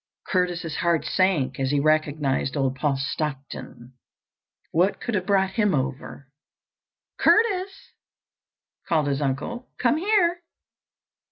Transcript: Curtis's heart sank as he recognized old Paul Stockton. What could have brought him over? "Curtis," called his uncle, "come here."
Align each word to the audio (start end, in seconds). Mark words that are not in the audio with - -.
Curtis's 0.25 0.77
heart 0.77 1.05
sank 1.05 1.59
as 1.59 1.69
he 1.69 1.79
recognized 1.79 2.57
old 2.57 2.75
Paul 2.75 2.97
Stockton. 2.97 3.93
What 4.71 4.99
could 4.99 5.13
have 5.13 5.27
brought 5.27 5.51
him 5.51 5.75
over? 5.75 6.27
"Curtis," 7.19 7.91
called 8.87 9.05
his 9.05 9.21
uncle, 9.21 9.69
"come 9.77 9.97
here." 9.97 10.41